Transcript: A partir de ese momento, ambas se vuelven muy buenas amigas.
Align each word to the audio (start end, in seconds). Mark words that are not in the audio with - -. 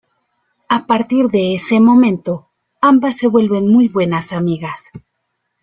A 0.67 0.79
partir 0.89 1.25
de 1.27 1.53
ese 1.53 1.79
momento, 1.79 2.49
ambas 2.81 3.17
se 3.17 3.27
vuelven 3.27 3.67
muy 3.67 3.87
buenas 3.87 4.33
amigas. 4.33 4.89